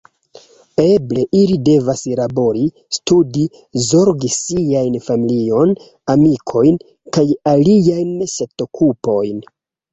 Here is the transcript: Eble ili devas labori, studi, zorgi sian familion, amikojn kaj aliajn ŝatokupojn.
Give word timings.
Eble 0.83 1.25
ili 1.39 1.57
devas 1.67 2.01
labori, 2.19 2.63
studi, 2.97 3.45
zorgi 3.89 4.33
sian 4.39 4.99
familion, 5.11 5.77
amikojn 6.17 6.83
kaj 7.19 7.29
aliajn 7.55 8.19
ŝatokupojn. 8.37 9.49